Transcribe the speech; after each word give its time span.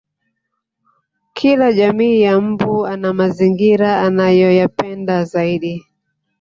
Kila 1.33 1.71
jamii 1.73 2.21
ya 2.21 2.41
mbu 2.41 2.85
ana 2.85 3.13
mazingira 3.13 4.01
anayoyapenda 4.01 5.23
zaidi 5.23 5.85